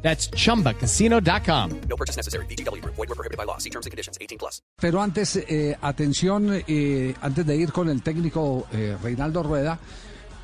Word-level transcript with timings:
That's 0.00 0.30
chumbacasino.com. 0.30 1.70
No 1.88 1.96
purchase 1.96 2.16
necessary. 2.16 2.46
BGW. 2.46 2.82
Void 2.84 3.08
were 3.08 3.14
prohibited 3.14 3.36
by 3.36 3.44
law. 3.44 3.58
See 3.58 3.70
terms 3.70 3.86
and 3.86 3.90
conditions. 3.90 4.16
18 4.20 4.38
plus. 4.38 4.62
Pero 4.80 5.02
antes, 5.02 5.36
eh, 5.36 5.76
atención, 5.80 6.62
eh, 6.66 7.14
antes 7.20 7.44
de 7.44 7.56
ir 7.56 7.72
con 7.72 7.88
el 7.88 8.02
técnico 8.02 8.66
eh, 8.72 8.96
Reinaldo 9.02 9.42
Rueda, 9.42 9.78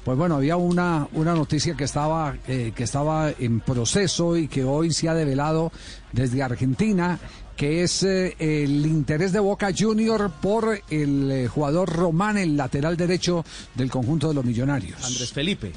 pues 0.04 0.18
bueno, 0.18 0.36
había 0.36 0.56
una, 0.56 1.08
una 1.12 1.34
noticia 1.34 1.74
que 1.74 1.84
estaba, 1.84 2.36
eh, 2.46 2.72
que 2.76 2.84
estaba 2.84 3.30
en 3.30 3.60
proceso 3.60 4.36
y 4.36 4.48
que 4.48 4.62
hoy 4.62 4.92
se 4.92 5.08
ha 5.08 5.14
develado 5.14 5.72
desde 6.12 6.42
Argentina, 6.42 7.18
que 7.56 7.82
es 7.82 8.02
eh, 8.02 8.36
el 8.38 8.84
interés 8.84 9.32
de 9.32 9.40
Boca 9.40 9.70
Junior 9.76 10.30
por 10.42 10.78
el 10.90 11.30
eh, 11.30 11.48
jugador 11.48 11.88
Román, 11.90 12.36
el 12.36 12.54
lateral 12.56 12.98
derecho 12.98 13.44
del 13.74 13.90
conjunto 13.90 14.28
de 14.28 14.34
los 14.34 14.44
millonarios. 14.44 15.02
Andrés 15.02 15.32
Felipe. 15.32 15.72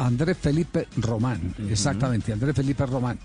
Andrés 0.00 0.36
Felipe 0.40 0.88
Román, 0.96 1.54
exactamente, 1.70 2.32
Andrés 2.32 2.56
Felipe 2.56 2.86
Román. 2.86 3.18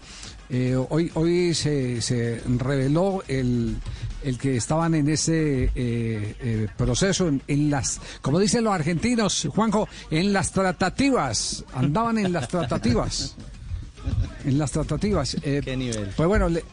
Eh, 0.50 0.76
hoy 0.90 1.10
hoy 1.16 1.54
se, 1.54 2.02
se 2.02 2.42
reveló 2.58 3.24
el, 3.28 3.78
el 4.24 4.38
que 4.38 4.58
estaban 4.58 4.94
en 4.94 5.08
ese 5.10 5.64
eh, 5.64 5.72
eh, 5.76 6.68
proceso, 6.78 7.28
en, 7.30 7.42
en 7.48 7.70
las, 7.70 8.00
como 8.22 8.40
dicen 8.40 8.64
los 8.66 8.74
argentinos, 8.74 9.48
Juanjo, 9.50 9.88
en 10.12 10.34
las 10.34 10.52
tratativas, 10.52 11.64
andaban 11.74 12.18
en 12.18 12.32
las 12.34 12.48
tratativas. 12.48 13.36
En 14.46 14.60
las 14.60 14.70
tratativas. 14.70 15.36
¿Qué 15.42 15.76
nivel? 15.76 16.12
Pues 16.16 16.28
bueno, 16.30 16.48
le- 16.48 16.64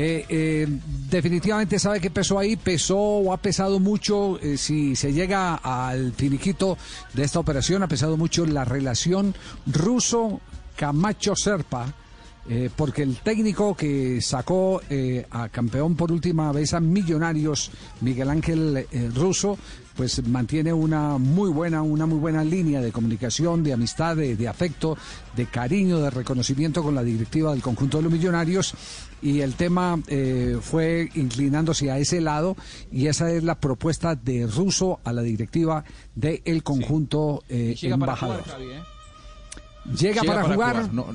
eh, 0.00 0.24
eh, 0.28 0.64
definitivamente 1.10 1.80
sabe 1.80 2.00
que 2.00 2.08
pesó 2.08 2.38
ahí, 2.38 2.54
pesó 2.54 2.96
o 2.96 3.32
ha 3.32 3.36
pesado 3.38 3.80
mucho, 3.80 4.38
eh, 4.38 4.56
si 4.56 4.94
se 4.94 5.12
llega 5.12 5.56
al 5.56 6.12
finiquito 6.12 6.78
de 7.14 7.24
esta 7.24 7.40
operación, 7.40 7.82
ha 7.82 7.88
pesado 7.88 8.16
mucho 8.16 8.46
la 8.46 8.64
relación 8.64 9.34
ruso-Camacho-Serpa, 9.66 11.92
eh, 12.48 12.70
porque 12.74 13.02
el 13.02 13.16
técnico 13.16 13.74
que 13.74 14.20
sacó 14.20 14.80
eh, 14.88 15.26
a 15.30 15.48
campeón 15.48 15.96
por 15.96 16.12
última 16.12 16.50
vez 16.52 16.74
a 16.74 16.80
Millonarios, 16.80 17.70
Miguel 18.00 18.30
Ángel 18.30 18.86
eh, 18.90 19.10
Russo, 19.14 19.58
pues 19.98 20.24
mantiene 20.28 20.72
una 20.72 21.18
muy 21.18 21.50
buena, 21.50 21.82
una 21.82 22.06
muy 22.06 22.18
buena 22.18 22.44
línea 22.44 22.80
de 22.80 22.92
comunicación, 22.92 23.64
de 23.64 23.72
amistad, 23.72 24.14
de, 24.14 24.36
de 24.36 24.46
afecto, 24.46 24.96
de 25.34 25.46
cariño, 25.46 25.98
de 25.98 26.10
reconocimiento 26.10 26.84
con 26.84 26.94
la 26.94 27.02
directiva 27.02 27.50
del 27.50 27.62
conjunto 27.62 27.96
de 27.96 28.04
los 28.04 28.12
millonarios. 28.12 28.74
Y 29.20 29.40
el 29.40 29.54
tema 29.54 30.00
eh, 30.06 30.56
fue 30.60 31.08
inclinándose 31.16 31.90
a 31.90 31.98
ese 31.98 32.20
lado, 32.20 32.56
y 32.92 33.08
esa 33.08 33.28
es 33.32 33.42
la 33.42 33.56
propuesta 33.56 34.14
de 34.14 34.46
Russo 34.46 35.00
a 35.02 35.12
la 35.12 35.22
directiva 35.22 35.82
del 36.14 36.62
conjunto 36.62 37.42
eh, 37.48 37.74
Llega 37.74 37.96
para 37.98 38.12
embajador. 38.12 38.42
jugar, 38.42 38.52
Javi, 38.52 38.70
¿eh? 38.70 38.82
Llega, 39.98 40.22
para, 40.22 40.44
jugar. 40.44 40.94
No, 40.94 41.06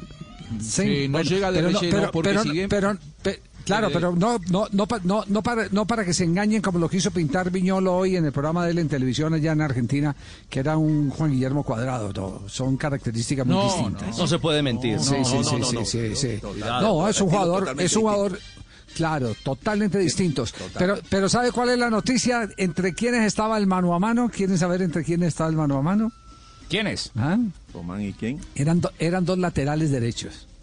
Sí, 0.61 1.03
Sí, 1.03 1.07
no 1.09 1.21
llega 1.21 1.51
de 1.51 1.61
relleno 1.61 1.79
pero- 1.97 2.11
porque 2.11 2.29
pero- 2.29 2.43
si 2.43 2.49
bien- 2.51 2.69
pero- 2.69 2.97
pe- 3.21 3.41
claro, 3.65 3.87
Eh, 3.87 3.91
pero 3.93 4.13
no, 4.15 4.39
no, 4.49 4.67
no, 4.71 4.87
pa- 4.87 4.99
no, 5.03 5.23
no 5.27 5.41
para, 5.41 5.67
no 5.71 5.85
para 5.85 6.03
que 6.03 6.13
se 6.13 6.23
engañen 6.25 6.61
como 6.61 6.79
lo 6.79 6.89
quiso 6.89 7.11
pintar 7.11 7.49
Viñolo 7.51 7.95
hoy 7.95 8.15
en 8.17 8.25
el 8.25 8.31
programa 8.31 8.65
de 8.65 8.71
él 8.71 8.79
en 8.79 8.89
televisión 8.89 9.33
allá 9.33 9.53
en 9.53 9.61
Argentina, 9.61 10.15
que 10.49 10.59
era 10.59 10.75
un 10.77 11.09
Juan 11.09 11.31
Guillermo 11.31 11.63
Cuadrado. 11.63 12.11
no, 12.13 12.49
son 12.49 12.75
características 12.77 13.45
muy 13.45 13.55
No, 13.55 13.63
distintas. 13.63 14.17
No 14.17 14.27
se 14.27 14.39
puede 14.39 14.61
mentir. 14.61 14.99
Sí, 14.99 15.15
sí, 15.23 15.37
sí, 15.43 15.63
sí, 15.63 15.85
sí, 15.85 16.15
sí. 16.15 16.39
No, 16.81 17.07
es 17.07 17.19
un 17.21 17.29
jugador, 17.29 17.75
es 17.79 17.95
un 17.95 18.01
jugador, 18.01 18.39
claro, 18.95 19.33
totalmente 19.43 19.97
distintos. 19.97 20.53
Pero, 20.77 20.97
pero 21.09 21.29
¿sabe 21.29 21.51
cuál 21.51 21.69
es 21.69 21.79
la 21.79 21.89
noticia? 21.89 22.49
¿Entre 22.57 22.93
quiénes 22.93 23.21
estaba 23.25 23.57
el 23.57 23.65
mano 23.67 23.93
a 23.95 23.99
mano? 23.99 24.29
¿Quieren 24.29 24.57
saber 24.57 24.81
entre 24.81 25.03
quiénes 25.03 25.29
estaba 25.29 25.49
el 25.49 25.55
mano 25.55 25.77
a 25.77 25.81
mano? 25.81 26.11
¿Quién 26.73 26.87
es? 26.87 27.11
¿Ah? 27.15 27.37
Román 27.71 28.01
y 28.01 28.13
quién? 28.13 28.39
Eran, 28.55 28.81
do- 28.81 28.91
eran 28.97 29.25
dos 29.25 29.37
laterales 29.37 29.91
derechos. 29.91 30.47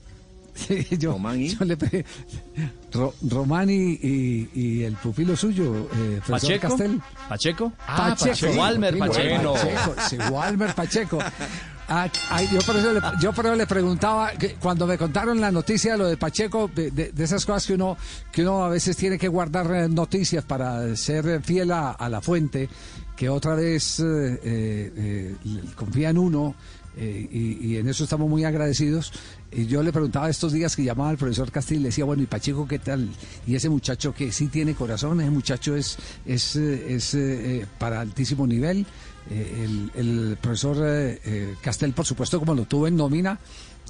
Sí, 0.52 0.84
yo, 0.98 1.12
Román 1.12 1.40
y- 1.40 1.50
yo 1.50 1.64
le 1.64 1.76
Ro- 2.92 3.14
Román 3.22 3.70
y, 3.70 3.92
y- 4.02 4.50
y 4.52 4.82
el 4.82 4.94
pupilo 4.94 5.36
suyo, 5.36 5.88
eh, 5.94 6.20
profesor 6.26 6.30
¿Pacheco? 6.50 6.68
Castel. 6.68 7.00
¿Pacheco? 7.28 7.72
Ah, 7.86 8.16
Pacheco. 8.18 8.52
Walmer 8.58 8.94
Sí, 8.94 8.98
Pacheco. 8.98 9.54
sí, 10.08 10.16
Walmer 10.30 10.74
Pacheco. 10.74 11.18
Ah, 11.88 12.08
yo, 12.52 12.58
por 12.66 12.76
eso 12.76 12.92
le, 12.92 13.00
yo 13.20 13.32
por 13.32 13.46
eso 13.46 13.54
le 13.54 13.66
preguntaba, 13.68 14.32
que 14.32 14.54
cuando 14.56 14.86
me 14.88 14.98
contaron 14.98 15.40
la 15.40 15.50
noticia 15.52 15.92
de 15.92 15.98
lo 15.98 16.06
de 16.08 16.16
Pacheco, 16.16 16.68
de, 16.74 16.90
de- 16.90 17.12
de 17.12 17.24
esas 17.24 17.46
cosas 17.46 17.66
que 17.66 17.74
uno, 17.74 17.96
que 18.32 18.42
uno 18.42 18.64
a 18.64 18.68
veces 18.68 18.96
tiene 18.96 19.18
que 19.18 19.28
guardar 19.28 19.72
eh, 19.72 19.88
noticias 19.88 20.44
para 20.44 20.94
ser 20.96 21.42
fiel 21.42 21.70
a, 21.70 21.92
a 21.92 22.08
la 22.08 22.20
fuente, 22.20 22.68
que 23.20 23.28
otra 23.28 23.54
vez 23.54 24.00
eh, 24.00 24.40
eh, 24.42 24.92
eh, 24.96 25.34
confía 25.76 26.08
en 26.08 26.16
uno. 26.16 26.54
eh, 26.96 27.28
y, 27.30 27.66
y 27.66 27.76
en 27.76 27.86
eso 27.86 28.02
estamos 28.04 28.30
muy 28.30 28.44
agradecidos. 28.44 29.12
Y 29.52 29.66
yo 29.66 29.82
le 29.82 29.92
preguntaba 29.92 30.30
estos 30.30 30.54
días 30.54 30.74
que 30.74 30.84
llamaba 30.84 31.10
al 31.10 31.18
profesor 31.18 31.50
Castillo 31.52 31.80
y 31.80 31.82
le 31.82 31.88
decía, 31.90 32.06
bueno, 32.06 32.22
¿y 32.22 32.26
Pacheco 32.26 32.66
qué 32.66 32.78
tal? 32.78 33.10
Y 33.46 33.56
ese 33.56 33.68
muchacho 33.68 34.14
que 34.14 34.32
sí 34.32 34.46
tiene 34.48 34.74
corazón, 34.74 35.20
ese 35.20 35.28
muchacho 35.30 35.76
es, 35.76 35.98
es, 36.24 36.56
es 36.56 37.12
eh, 37.12 37.66
para 37.78 38.00
altísimo 38.00 38.46
nivel. 38.46 38.86
Eh, 39.30 39.66
el, 39.66 39.92
el 40.30 40.36
profesor 40.40 40.78
Castel, 41.60 41.92
por 41.92 42.06
supuesto, 42.06 42.38
como 42.38 42.54
lo 42.54 42.64
tuvo 42.64 42.86
en 42.86 42.96
nómina, 42.96 43.38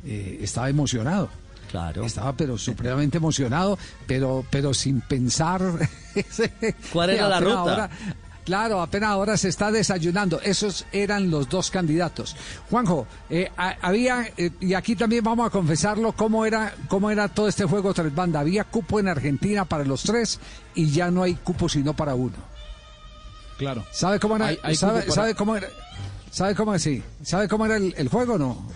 estaba 0.05 0.69
emocionado. 0.69 1.29
Claro. 1.71 2.05
Estaba 2.05 2.33
pero 2.37 2.59
supremamente 2.59 3.19
emocionado, 3.19 3.79
pero 4.09 4.45
pero 4.51 4.75
sin 4.75 5.01
pensar. 5.03 5.63
¿Cuál 6.93 7.11
era 7.11 7.29
la 7.35 7.39
ruta? 7.39 7.61
ahora- 7.61 7.91
claro, 8.45 8.81
apenas 8.83 9.11
ahora 9.11 9.37
se 9.37 9.49
está 9.49 9.71
desayunando. 9.71 10.41
Esos 10.41 10.87
eran 10.93 11.31
los 11.31 11.49
dos 11.49 11.71
candidatos. 11.71 12.37
Juanjo, 12.71 13.07
eh, 13.29 13.51
ha- 13.57 13.77
había 13.83 14.27
eh, 14.37 14.51
y 14.61 14.75
aquí 14.75 14.97
también 14.97 15.23
vamos 15.25 15.47
a 15.47 15.51
confesarlo 15.51 16.13
cómo 16.13 16.45
era 16.47 16.75
cómo 16.89 17.11
era 17.11 17.29
todo 17.29 17.49
este 17.49 17.65
juego 17.65 17.93
tres 17.95 18.15
banda. 18.15 18.41
Había 18.41 18.65
cupo 18.65 18.99
en 19.01 19.09
Argentina 19.09 19.65
para 19.65 19.85
los 19.85 20.03
tres 20.03 20.39
y 20.75 20.91
ya 20.91 21.11
no 21.11 21.23
hay 21.23 21.35
cupo 21.35 21.69
sino 21.69 21.95
para 21.95 22.15
uno. 22.15 22.37
Claro. 23.59 23.85
¿Sabe 23.93 24.19
cómo 24.19 24.37
era? 24.37 24.47
Hay- 24.47 24.59
hay 24.63 24.75
sabe, 24.75 25.01
para- 25.03 25.13
sabe 25.15 25.35
cómo 25.35 25.57
era? 25.57 25.69
¿Sabe 26.31 26.55
cómo 26.55 26.79
sí? 26.79 27.03
¿Sabe 27.23 27.49
cómo 27.49 27.67
era 27.67 27.77
el, 27.77 27.95
el 27.97 28.09
juego 28.09 28.35
o 28.35 28.39
no? 28.39 28.67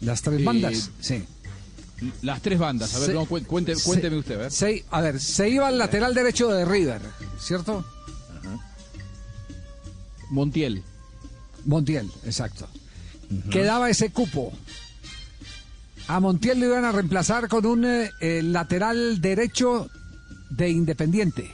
Las 0.00 0.22
tres 0.22 0.40
Eh, 0.40 0.44
bandas, 0.44 0.90
sí. 1.00 1.24
Las 2.22 2.40
tres 2.40 2.58
bandas. 2.58 2.94
A 2.96 2.98
ver, 2.98 3.08
Se- 3.08 3.14
no, 3.14 3.26
cué- 3.26 3.44
cuente- 3.44 3.76
se- 3.76 3.84
cuénteme 3.84 4.16
usted, 4.16 4.34
a 4.34 4.38
ver. 4.38 4.50
se- 4.50 4.84
a 4.90 5.00
ver, 5.00 5.20
se 5.20 5.48
iba 5.48 5.68
al 5.68 5.78
lateral 5.78 6.14
derecho 6.14 6.48
de 6.48 6.64
River, 6.64 7.00
¿cierto? 7.38 7.84
Montiel. 10.32 10.82
Montiel, 11.66 12.10
exacto. 12.24 12.66
Quedaba 13.50 13.88
ese 13.90 14.10
cupo. 14.10 14.52
A 16.08 16.18
Montiel 16.20 16.58
lo 16.58 16.66
iban 16.66 16.84
a 16.84 16.92
reemplazar 16.92 17.48
con 17.48 17.64
un 17.64 17.84
eh, 17.84 18.10
eh, 18.20 18.42
lateral 18.42 19.20
derecho 19.20 19.88
de 20.50 20.68
Independiente. 20.70 21.48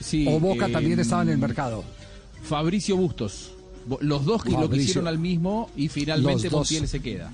Sí, 0.00 0.26
o 0.28 0.38
Boca 0.38 0.68
eh, 0.68 0.72
también 0.72 1.00
estaba 1.00 1.22
en 1.22 1.30
el 1.30 1.38
mercado. 1.38 1.84
Fabricio 2.44 2.96
Bustos. 2.96 3.52
Los 4.00 4.24
dos 4.24 4.42
que 4.44 4.50
lo 4.50 4.68
quisieron 4.70 5.06
al 5.08 5.18
mismo 5.18 5.70
y 5.76 5.88
finalmente. 5.88 6.50
Montiel 6.50 6.86
se 6.88 7.00
queda. 7.00 7.32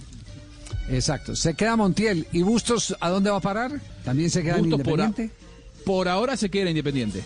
Exacto. 0.88 1.34
Se 1.36 1.54
queda 1.54 1.76
Montiel. 1.76 2.26
¿Y 2.32 2.42
Bustos 2.42 2.96
a 3.00 3.08
dónde 3.10 3.30
va 3.30 3.36
a 3.38 3.40
parar? 3.40 3.80
¿También 4.04 4.30
se 4.30 4.42
queda 4.42 4.56
en 4.58 4.70
Bustos 4.70 4.82
por, 4.82 5.00
a- 5.00 5.04
Independiente? 5.06 5.36
por 5.84 6.08
ahora 6.08 6.36
se 6.36 6.48
queda 6.50 6.70
independiente. 6.70 7.22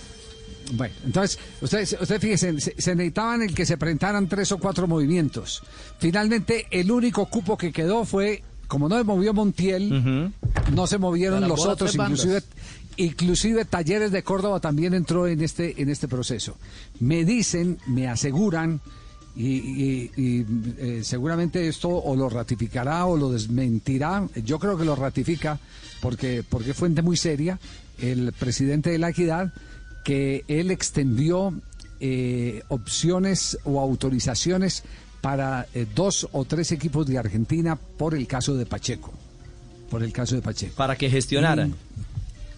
Bueno, 0.73 0.95
entonces, 1.05 1.39
ustedes 1.61 1.97
usted 2.01 2.21
fíjense, 2.21 2.61
se, 2.61 2.75
se 2.77 2.95
necesitaban 2.95 3.43
el 3.43 3.55
que 3.55 3.65
se 3.67 3.77
presentaran 3.77 4.29
tres 4.29 4.51
o 4.53 4.59
cuatro 4.59 4.87
movimientos. 4.89 5.63
Finalmente, 5.99 6.67
el 6.71 6.91
único 6.91 7.27
cupo 7.27 7.57
que 7.57 7.73
quedó 7.73 8.05
fue, 8.05 8.43
como 8.67 8.89
no 8.89 8.99
se 8.99 9.05
movió 9.05 9.33
Montiel, 9.33 10.33
no 10.75 10.87
se 10.87 10.99
movieron 10.99 11.41
los 11.49 11.61
otros, 11.73 11.93
inclusive, 11.95 12.43
inclusive 12.97 13.65
Talleres 13.65 14.11
de 14.11 14.23
Córdoba 14.23 14.59
también 14.61 14.95
entró 14.95 15.27
en 15.29 15.41
este, 15.43 15.81
en 15.81 15.89
este 15.89 16.09
proceso. 16.09 16.57
Me 16.99 17.25
dicen, 17.25 17.79
me 17.87 18.09
aseguran, 18.09 18.81
y, 19.37 19.49
y- 19.59 20.11
y, 20.17 20.47
eh, 20.79 21.01
seguramente 21.05 21.69
esto 21.69 21.91
o 21.91 22.17
lo 22.17 22.29
ratificará 22.31 23.05
o 23.07 23.17
lo 23.19 23.31
desmentirá, 23.31 24.27
yo 24.45 24.59
creo 24.59 24.79
que 24.79 24.85
lo 24.87 24.97
ratifica, 24.97 25.61
porque, 26.01 26.43
porque 26.49 26.71
es 26.71 26.77
fuente 26.77 27.03
muy 27.03 27.17
seria, 27.19 27.59
el 28.01 28.33
presidente 28.33 28.91
de 28.91 28.99
la 28.99 29.11
Equidad, 29.11 29.53
que 30.07 30.45
él 30.47 30.71
extendió 30.71 31.53
eh, 31.99 32.63
opciones 32.69 33.59
o 33.65 33.81
autorizaciones 33.81 34.85
para 35.21 35.67
eh, 35.75 35.85
dos 35.97 36.29
o 36.31 36.45
tres 36.45 36.71
equipos 36.71 37.09
de 37.09 37.19
Argentina 37.19 37.75
por 37.75 38.15
el 38.15 38.29
caso 38.29 38.55
de 38.55 38.67
Pacheco. 38.67 39.13
Por 39.91 40.05
el 40.05 40.13
caso 40.13 40.37
de 40.37 40.43
Pacheco. 40.43 40.77
Para 40.77 40.95
que 40.95 41.11
gestionaran. 41.11 41.75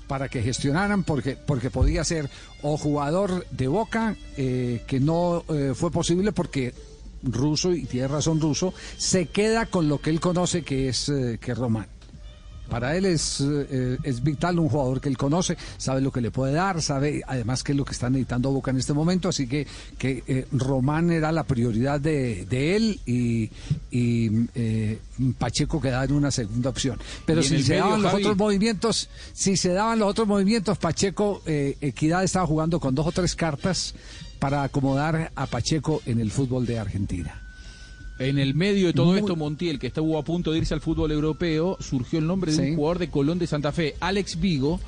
para 0.06 0.28
que 0.28 0.42
gestionaran, 0.42 1.04
porque, 1.04 1.36
porque 1.36 1.70
podía 1.70 2.04
ser 2.04 2.28
o 2.60 2.76
jugador 2.76 3.46
de 3.50 3.66
Boca, 3.66 4.14
eh, 4.36 4.82
que 4.86 5.00
no 5.00 5.42
eh, 5.48 5.72
fue 5.74 5.90
posible 5.90 6.32
porque 6.32 6.74
ruso, 7.22 7.72
y 7.72 7.86
tiene 7.86 8.08
razón 8.08 8.42
ruso, 8.42 8.74
se 8.98 9.24
queda 9.24 9.64
con 9.64 9.88
lo 9.88 10.02
que 10.02 10.10
él 10.10 10.20
conoce 10.20 10.60
que 10.60 10.90
es, 10.90 11.10
que 11.40 11.52
es 11.52 11.56
Román. 11.56 11.86
Para 12.68 12.96
él 12.96 13.06
es, 13.06 13.40
eh, 13.40 13.98
es 14.02 14.22
vital 14.22 14.58
un 14.58 14.68
jugador 14.68 15.00
que 15.00 15.08
él 15.08 15.16
conoce, 15.16 15.56
sabe 15.78 16.00
lo 16.00 16.12
que 16.12 16.20
le 16.20 16.30
puede 16.30 16.52
dar, 16.52 16.82
sabe 16.82 17.22
además 17.26 17.62
qué 17.62 17.72
es 17.72 17.78
lo 17.78 17.84
que 17.84 17.92
está 17.92 18.10
necesitando 18.10 18.50
Boca 18.50 18.70
en 18.70 18.78
este 18.78 18.92
momento, 18.92 19.28
así 19.28 19.46
que, 19.46 19.66
que 19.96 20.22
eh, 20.26 20.46
Román 20.52 21.10
era 21.10 21.32
la 21.32 21.44
prioridad 21.44 22.00
de, 22.00 22.46
de 22.46 22.76
él 22.76 23.00
y, 23.06 23.50
y 23.90 24.48
eh, 24.54 24.98
Pacheco 25.38 25.80
quedaba 25.80 26.04
en 26.04 26.12
una 26.12 26.30
segunda 26.30 26.70
opción. 26.70 26.98
Pero 27.24 27.42
si 27.42 27.62
se 27.62 27.70
medio, 27.70 27.84
daban 27.84 28.02
los 28.02 28.10
Javi. 28.12 28.24
otros 28.24 28.36
movimientos, 28.36 29.08
si 29.32 29.56
se 29.56 29.72
daban 29.72 29.98
los 29.98 30.08
otros 30.08 30.28
movimientos, 30.28 30.78
Pacheco, 30.78 31.42
eh, 31.46 31.76
Equidad 31.80 32.24
estaba 32.24 32.46
jugando 32.46 32.80
con 32.80 32.94
dos 32.94 33.06
o 33.06 33.12
tres 33.12 33.34
cartas 33.34 33.94
para 34.38 34.62
acomodar 34.62 35.32
a 35.34 35.46
Pacheco 35.46 36.02
en 36.06 36.20
el 36.20 36.30
fútbol 36.30 36.66
de 36.66 36.78
Argentina. 36.78 37.47
En 38.18 38.38
el 38.38 38.54
medio 38.54 38.88
de 38.88 38.92
todo 38.92 39.12
Muy- 39.12 39.20
esto, 39.20 39.36
Montiel, 39.36 39.78
que 39.78 39.86
estuvo 39.88 40.18
a 40.18 40.24
punto 40.24 40.50
de 40.52 40.58
irse 40.58 40.74
al 40.74 40.80
fútbol 40.80 41.12
europeo, 41.12 41.76
surgió 41.80 42.18
el 42.18 42.26
nombre 42.26 42.50
de 42.52 42.56
Sí. 42.58 42.70
un 42.70 42.76
jugador 42.76 42.98
de 42.98 43.10
Colón 43.10 43.38
de 43.38 43.46
Santa 43.46 43.70
Fe, 43.72 43.94
Alex 44.00 44.40
Vigo, 44.40 44.80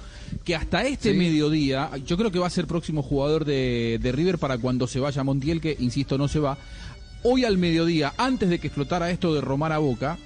que 0.44 0.56
hasta 0.56 0.82
este 0.84 1.12
Sí. 1.12 1.18
mediodía, 1.18 1.90
yo 2.06 2.16
creo 2.16 2.30
que 2.32 2.38
va 2.40 2.48
a 2.48 2.50
ser 2.50 2.66
próximo 2.66 3.02
jugador 3.02 3.44
de, 3.44 3.98
de 4.02 4.12
River 4.12 4.38
para 4.38 4.58
cuando 4.58 4.86
se 4.86 4.98
vaya 5.00 5.22
Montiel, 5.24 5.60
que 5.60 5.76
insisto, 5.78 6.18
no 6.18 6.26
se 6.28 6.40
va. 6.40 6.58
Hoy 7.22 7.44
al 7.44 7.58
mediodía, 7.58 8.14
antes 8.16 8.48
de 8.48 8.58
que 8.58 8.66
explotara 8.68 9.10
esto 9.10 9.32
de 9.34 9.40
Román 9.40 9.72
a 9.72 9.78
Boca, 9.78 10.18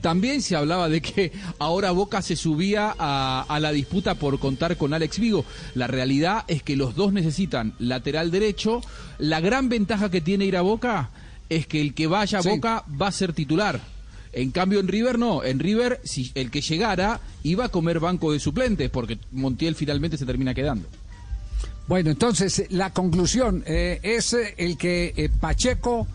también 0.00 0.42
se 0.42 0.54
hablaba 0.56 0.88
de 0.88 1.00
que 1.00 1.32
ahora 1.58 1.90
Boca 1.90 2.20
se 2.20 2.36
subía 2.36 2.94
a, 2.98 3.46
a 3.48 3.60
la 3.60 3.72
disputa 3.72 4.16
por 4.16 4.38
contar 4.38 4.76
con 4.76 4.92
Alex 4.92 5.18
Vigo. 5.18 5.44
La 5.74 5.86
realidad 5.86 6.44
es 6.48 6.62
que 6.62 6.76
los 6.76 6.94
dos 6.94 7.12
necesitan 7.12 7.74
lateral 7.78 8.30
derecho. 8.30 8.82
La 9.18 9.40
gran 9.40 9.68
ventaja 9.68 10.10
que 10.10 10.20
tiene 10.20 10.44
ir 10.44 10.56
a 10.56 10.62
Boca 10.62 11.10
es 11.48 11.66
que 11.66 11.80
el 11.80 11.94
que 11.94 12.06
vaya 12.06 12.38
a 12.38 12.42
Sí. 12.42 12.48
Boca 12.48 12.84
va 13.00 13.08
a 13.08 13.12
ser 13.12 13.32
titular. 13.32 13.80
En 14.32 14.50
cambio 14.50 14.80
en 14.80 14.88
River 14.88 15.18
no, 15.18 15.44
en 15.44 15.60
River 15.60 16.00
si 16.02 16.32
el 16.34 16.50
que 16.50 16.60
llegara 16.60 17.20
iba 17.44 17.66
a 17.66 17.68
comer 17.68 18.00
banco 18.00 18.32
de 18.32 18.40
suplentes 18.40 18.90
porque 18.90 19.18
Montiel 19.30 19.76
finalmente 19.76 20.16
se 20.16 20.26
termina 20.26 20.54
quedando. 20.54 20.88
Bueno, 21.86 22.10
entonces 22.10 22.66
la 22.70 22.92
conclusión 22.92 23.62
eh, 23.66 24.00
es 24.02 24.32
eh, 24.32 24.54
el 24.56 24.78
que 24.78 25.12
eh, 25.16 25.28
Pacheco 25.28 26.08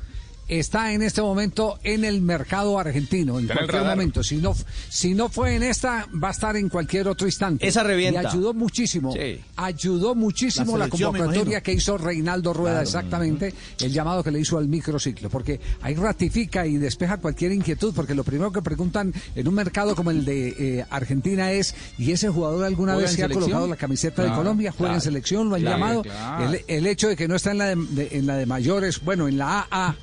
está 0.50 0.92
en 0.94 1.02
este 1.04 1.22
momento 1.22 1.80
en 1.84 2.04
el 2.04 2.22
mercado 2.22 2.78
argentino, 2.80 3.40
en 3.40 3.48
cualquier 3.48 3.84
momento. 3.84 4.24
Si 4.24 4.38
no, 4.38 4.56
si 4.90 5.14
no 5.14 5.30
fue 5.30 5.56
en 5.56 5.64
esta, 5.64 6.08
va 6.22 6.30
a 6.30 6.32
estar 6.32 6.58
en 6.58 6.68
cualquier 6.70 7.08
otro 7.08 7.28
instante. 7.28 7.68
Esa 7.68 7.84
revienta. 7.84 8.24
Y 8.24 8.26
ayudó 8.26 8.54
muchísimo. 8.54 9.14
Sí. 9.14 9.40
Ayudó 9.56 10.16
muchísimo 10.16 10.78
La 10.78 10.90
convocatoria 10.90 11.62
que 11.62 11.74
hizo 11.74 11.98
Reinaldo 11.98 12.54
Rueda, 12.54 12.70
Claro. 12.82 12.84
exactamente, 12.84 13.54
el 13.80 13.92
llamado 13.94 14.24
que 14.24 14.32
le 14.32 14.40
hizo 14.40 14.58
al 14.58 14.68
microciclo. 14.68 15.30
Porque 15.30 15.60
ahí 15.82 15.96
ratifica 15.96 16.66
y 16.66 16.78
despeja 16.78 17.18
cualquier 17.18 17.52
inquietud, 17.52 17.94
porque 17.94 18.16
lo 18.16 18.24
primero 18.24 18.52
que 18.52 18.62
preguntan 18.62 19.14
en 19.36 19.48
un 19.48 19.54
mercado 19.54 19.96
como 19.96 20.12
el 20.12 20.26
de 20.26 20.48
eh, 20.80 20.86
Argentina 20.90 21.52
es, 21.52 21.76
¿y 21.98 22.12
ese 22.12 22.30
jugador 22.30 22.64
alguna 22.66 22.94
¿Juega 22.94 23.08
vez 23.08 23.16
se 23.16 23.24
ha 23.24 23.30
colocado 23.30 23.68
la 23.68 23.76
camiseta 23.76 24.24
de 24.24 24.30
Colombia? 24.34 24.74
¿Juega 24.76 24.96
en 24.96 25.02
selección? 25.02 25.50
¿Lo 25.50 25.56
han 25.56 25.62
claro, 25.62 25.78
llamado? 25.78 26.02
claro. 26.04 26.54
El, 26.54 26.62
el 26.68 26.88
hecho 26.88 27.08
de 27.08 27.16
que 27.16 27.28
no 27.28 27.36
está 27.36 27.52
en 27.52 27.58
la 27.60 27.66
de, 27.68 27.76
de- 27.76 28.10
en 28.18 28.26
la 28.26 28.36
de 28.38 28.46
mayores, 28.46 29.02
bueno, 29.02 29.28
en 29.28 29.38
la 29.38 29.68
AA, 29.70 29.96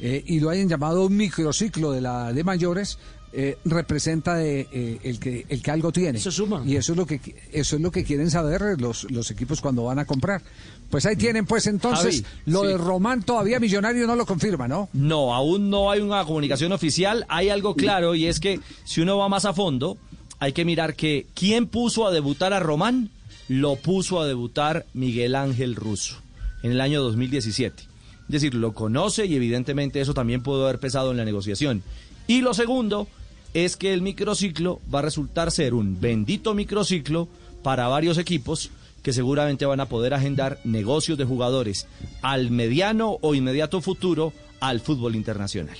eh, 0.00 0.22
y 0.26 0.40
lo 0.40 0.50
hayan 0.50 0.68
llamado 0.68 1.06
un 1.06 1.16
microciclo 1.16 1.92
de 1.92 2.00
la 2.00 2.32
de 2.32 2.42
mayores, 2.44 2.98
eh, 3.32 3.58
representa 3.64 4.34
de, 4.34 4.66
eh, 4.72 4.98
el 5.04 5.20
que 5.20 5.46
el 5.48 5.62
que 5.62 5.70
algo 5.70 5.92
tiene. 5.92 6.18
Eso 6.18 6.32
suma. 6.32 6.64
Y 6.66 6.74
eso 6.74 6.92
es 6.92 6.98
lo 6.98 7.06
que 7.06 7.20
eso 7.52 7.76
es 7.76 7.82
lo 7.82 7.92
que 7.92 8.02
quieren 8.02 8.28
saber 8.28 8.80
los, 8.80 9.08
los 9.10 9.30
equipos 9.30 9.60
cuando 9.60 9.84
van 9.84 10.00
a 10.00 10.04
comprar. 10.04 10.42
Pues 10.90 11.06
ahí 11.06 11.14
tienen, 11.14 11.46
pues 11.46 11.68
entonces, 11.68 12.22
Javi, 12.22 12.42
lo 12.46 12.62
sí. 12.62 12.66
de 12.68 12.78
Román 12.78 13.22
todavía 13.22 13.60
Millonario 13.60 14.08
no 14.08 14.16
lo 14.16 14.26
confirma, 14.26 14.66
¿no? 14.66 14.88
No, 14.92 15.32
aún 15.32 15.70
no 15.70 15.92
hay 15.92 16.00
una 16.00 16.24
comunicación 16.24 16.72
oficial. 16.72 17.24
Hay 17.28 17.50
algo 17.50 17.76
claro 17.76 18.16
y 18.16 18.26
es 18.26 18.40
que 18.40 18.58
si 18.84 19.00
uno 19.00 19.16
va 19.18 19.28
más 19.28 19.44
a 19.44 19.52
fondo, 19.52 19.96
hay 20.40 20.52
que 20.52 20.64
mirar 20.64 20.96
que 20.96 21.26
quién 21.34 21.66
puso 21.66 22.08
a 22.08 22.10
debutar 22.10 22.52
a 22.52 22.58
Román, 22.58 23.10
lo 23.46 23.76
puso 23.76 24.20
a 24.20 24.26
debutar 24.26 24.86
Miguel 24.92 25.36
Ángel 25.36 25.76
Russo 25.76 26.16
en 26.64 26.72
el 26.72 26.80
año 26.80 27.00
2017. 27.02 27.89
Es 28.30 28.34
decir, 28.34 28.54
lo 28.54 28.74
conoce 28.74 29.26
y 29.26 29.34
evidentemente 29.34 30.00
eso 30.00 30.14
también 30.14 30.40
pudo 30.40 30.62
haber 30.62 30.78
pesado 30.78 31.10
en 31.10 31.16
la 31.16 31.24
negociación. 31.24 31.82
Y 32.28 32.42
lo 32.42 32.54
segundo 32.54 33.08
es 33.54 33.76
que 33.76 33.92
el 33.92 34.02
microciclo 34.02 34.80
va 34.94 35.00
a 35.00 35.02
resultar 35.02 35.50
ser 35.50 35.74
un 35.74 36.00
bendito 36.00 36.54
microciclo 36.54 37.26
para 37.64 37.88
varios 37.88 38.18
equipos 38.18 38.70
que 39.02 39.12
seguramente 39.12 39.66
van 39.66 39.80
a 39.80 39.86
poder 39.86 40.14
agendar 40.14 40.60
negocios 40.62 41.18
de 41.18 41.24
jugadores 41.24 41.88
al 42.22 42.52
mediano 42.52 43.18
o 43.20 43.34
inmediato 43.34 43.80
futuro 43.80 44.32
al 44.60 44.78
fútbol 44.78 45.16
internacional. 45.16 45.76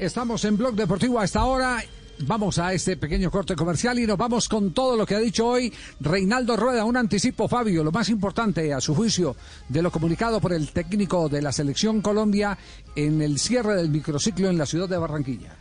Estamos 0.00 0.44
en 0.44 0.56
Blog 0.56 0.74
Deportivo 0.74 1.20
a 1.20 1.26
esta 1.26 1.44
hora. 1.44 1.80
Vamos 2.20 2.58
a 2.58 2.72
este 2.72 2.96
pequeño 2.96 3.30
corte 3.30 3.56
comercial 3.56 3.98
y 3.98 4.06
nos 4.06 4.16
vamos 4.16 4.48
con 4.48 4.72
todo 4.72 4.96
lo 4.96 5.04
que 5.04 5.16
ha 5.16 5.18
dicho 5.18 5.46
hoy 5.48 5.72
Reinaldo 6.00 6.56
Rueda. 6.56 6.84
Un 6.84 6.96
anticipo, 6.96 7.48
Fabio, 7.48 7.82
lo 7.82 7.90
más 7.90 8.08
importante 8.08 8.72
a 8.72 8.80
su 8.80 8.94
juicio 8.94 9.34
de 9.68 9.82
lo 9.82 9.90
comunicado 9.90 10.40
por 10.40 10.52
el 10.52 10.70
técnico 10.70 11.28
de 11.28 11.42
la 11.42 11.50
Selección 11.50 12.00
Colombia 12.00 12.56
en 12.94 13.20
el 13.20 13.38
cierre 13.38 13.74
del 13.74 13.90
microciclo 13.90 14.48
en 14.48 14.58
la 14.58 14.66
ciudad 14.66 14.88
de 14.88 14.96
Barranquilla. 14.96 15.56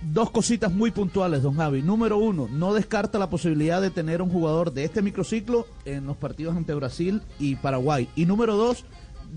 Dos 0.00 0.30
cositas 0.30 0.72
muy 0.72 0.90
puntuales, 0.90 1.42
don 1.42 1.56
Javi. 1.56 1.82
Número 1.82 2.16
uno, 2.16 2.48
no 2.50 2.72
descarta 2.74 3.18
la 3.18 3.30
posibilidad 3.30 3.80
de 3.80 3.90
tener 3.90 4.22
un 4.22 4.30
jugador 4.30 4.72
de 4.72 4.84
este 4.84 5.02
microciclo 5.02 5.66
en 5.84 6.06
los 6.06 6.16
partidos 6.16 6.56
ante 6.56 6.74
Brasil 6.74 7.22
y 7.38 7.56
Paraguay. 7.56 8.08
Y 8.16 8.24
número 8.26 8.56
dos, 8.56 8.84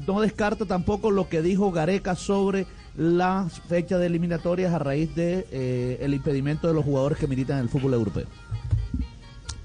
no 0.08 0.22
descarta 0.22 0.66
tampoco 0.66 1.12
lo 1.12 1.30
que 1.30 1.42
dijo 1.42 1.72
Gareca 1.72 2.16
sobre 2.16 2.68
la 2.98 3.50
fecha 3.68 3.98
de 3.98 4.08
eliminatorias 4.08 4.74
a 4.74 4.80
raíz 4.80 5.14
de 5.16 5.48
eh, 5.52 5.98
el 6.02 6.14
impedimento 6.14 6.68
de 6.68 6.74
los 6.74 6.86
jugadores 6.86 7.18
que 7.18 7.28
militan 7.28 7.58
en 7.58 7.64
el 7.64 7.70
fútbol 7.70 7.94
europeo. 7.94 8.26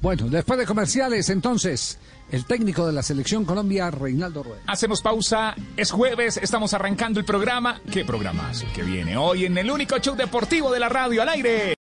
Bueno, 0.00 0.28
después 0.30 0.58
de 0.58 0.64
comerciales, 0.64 1.28
entonces, 1.28 1.98
el 2.30 2.46
técnico 2.46 2.86
de 2.86 2.92
la 2.92 3.02
Selección 3.02 3.44
Colombia, 3.44 3.90
Reinaldo 3.90 4.42
Rueda. 4.42 4.62
Hacemos 4.66 5.02
pausa. 5.02 5.54
Es 5.76 5.90
jueves, 5.90 6.38
estamos 6.38 6.72
arrancando 6.72 7.20
el 7.20 7.26
programa. 7.26 7.80
¿Qué 7.92 8.04
programa 8.04 8.50
que 8.74 8.82
viene 8.82 9.18
hoy 9.18 9.44
en 9.44 9.58
el 9.58 9.70
único 9.70 9.98
show 9.98 10.16
deportivo 10.16 10.72
de 10.72 10.80
la 10.80 10.88
radio 10.88 11.20
al 11.20 11.28
aire? 11.28 11.79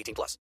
18 0.00 0.14
plus. 0.14 0.38